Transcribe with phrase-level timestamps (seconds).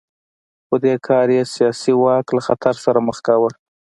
[0.67, 3.49] خو دې کار یې سیاسي واک له خطر سره مخ کاوه